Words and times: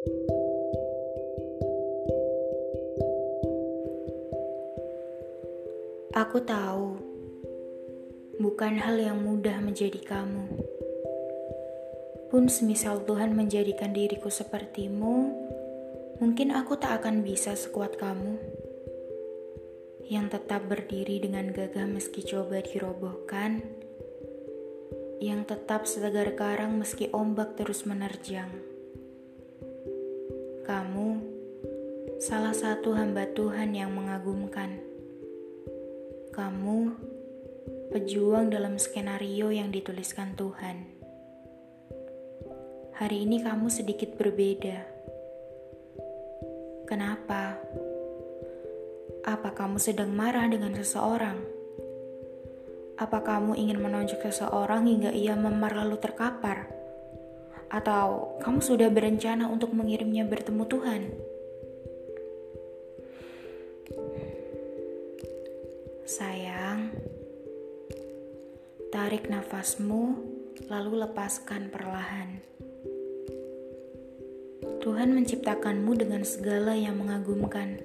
Aku 0.00 0.16
tahu, 6.40 6.96
bukan 8.40 8.80
hal 8.80 8.96
yang 8.96 9.20
mudah 9.20 9.60
menjadi 9.60 10.00
kamu. 10.00 10.48
Pun 12.32 12.48
semisal 12.48 13.04
Tuhan 13.04 13.36
menjadikan 13.36 13.92
diriku 13.92 14.32
sepertimu, 14.32 15.36
mungkin 16.24 16.56
aku 16.56 16.80
tak 16.80 17.04
akan 17.04 17.20
bisa 17.20 17.52
sekuat 17.52 18.00
kamu. 18.00 18.40
Yang 20.08 20.40
tetap 20.40 20.64
berdiri 20.64 21.20
dengan 21.20 21.52
gagah 21.52 21.84
meski 21.84 22.24
coba 22.24 22.64
dirobohkan, 22.64 23.60
yang 25.20 25.44
tetap 25.44 25.84
setegar 25.84 26.32
karang 26.32 26.80
meski 26.80 27.12
ombak 27.12 27.60
terus 27.60 27.84
menerjang. 27.84 28.69
Kamu 30.70 31.18
salah 32.22 32.54
satu 32.54 32.94
hamba 32.94 33.26
Tuhan 33.34 33.74
yang 33.74 33.90
mengagumkan. 33.90 34.78
Kamu 36.30 36.94
pejuang 37.90 38.54
dalam 38.54 38.78
skenario 38.78 39.50
yang 39.50 39.74
dituliskan 39.74 40.38
Tuhan. 40.38 40.86
Hari 42.94 43.18
ini 43.18 43.42
kamu 43.42 43.66
sedikit 43.66 44.14
berbeda. 44.14 44.86
Kenapa? 46.86 47.58
Apa 49.26 49.50
kamu 49.50 49.82
sedang 49.82 50.14
marah 50.14 50.46
dengan 50.46 50.70
seseorang? 50.78 51.42
Apa 52.94 53.26
kamu 53.26 53.58
ingin 53.58 53.82
menonjok 53.82 54.22
seseorang 54.30 54.86
hingga 54.86 55.10
ia 55.10 55.34
memar 55.34 55.74
lalu 55.74 55.98
terkapar? 55.98 56.79
Atau 57.70 58.36
kamu 58.42 58.58
sudah 58.58 58.90
berencana 58.90 59.46
untuk 59.46 59.70
mengirimnya 59.70 60.26
bertemu 60.26 60.62
Tuhan? 60.66 61.02
Sayang, 66.10 66.90
tarik 68.90 69.30
nafasmu 69.30 70.18
lalu 70.66 71.06
lepaskan 71.06 71.70
perlahan. 71.70 72.42
Tuhan 74.82 75.14
menciptakanmu 75.14 75.94
dengan 75.94 76.26
segala 76.26 76.74
yang 76.74 76.98
mengagumkan. 76.98 77.78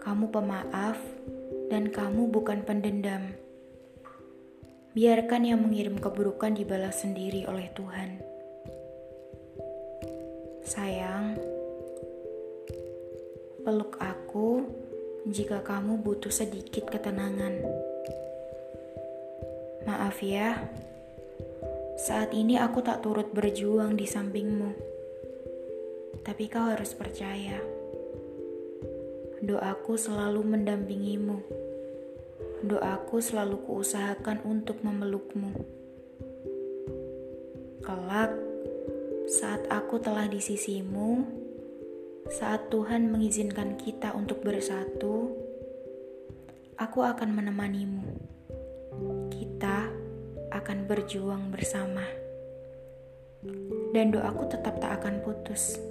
Kamu 0.00 0.32
pemaaf 0.32 0.96
dan 1.68 1.92
kamu 1.92 2.32
bukan 2.32 2.64
pendendam. 2.64 3.36
Biarkan 4.92 5.48
yang 5.48 5.64
mengirim 5.64 5.96
keburukan 5.96 6.52
dibalas 6.52 7.00
sendiri 7.00 7.48
oleh 7.48 7.72
Tuhan. 7.72 8.20
Sayang, 10.68 11.40
peluk 13.64 13.96
aku 13.96 14.68
jika 15.32 15.64
kamu 15.64 15.96
butuh 15.96 16.28
sedikit 16.28 16.92
ketenangan. 16.92 17.64
Maaf 19.88 20.20
ya, 20.20 20.60
saat 21.96 22.36
ini 22.36 22.60
aku 22.60 22.84
tak 22.84 23.00
turut 23.00 23.32
berjuang 23.32 23.96
di 23.96 24.04
sampingmu. 24.04 24.76
Tapi 26.20 26.52
kau 26.52 26.68
harus 26.68 26.92
percaya, 26.92 27.56
doaku 29.40 29.96
selalu 29.96 30.44
mendampingimu 30.44 31.71
doaku 32.62 33.18
selalu 33.18 33.58
kuusahakan 33.66 34.46
untuk 34.46 34.86
memelukmu. 34.86 35.50
Kelak, 37.82 38.30
saat 39.26 39.66
aku 39.66 39.98
telah 39.98 40.30
di 40.30 40.38
sisimu, 40.38 41.26
saat 42.30 42.70
Tuhan 42.70 43.10
mengizinkan 43.10 43.74
kita 43.74 44.14
untuk 44.14 44.46
bersatu, 44.46 45.34
aku 46.78 47.02
akan 47.02 47.34
menemanimu. 47.34 48.06
Kita 49.34 49.90
akan 50.54 50.78
berjuang 50.86 51.50
bersama. 51.50 52.06
Dan 53.90 54.14
doaku 54.14 54.46
tetap 54.46 54.78
tak 54.78 55.02
akan 55.02 55.18
putus, 55.26 55.82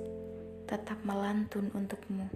tetap 0.71 1.03
melantun 1.03 1.67
untukmu. 1.75 2.31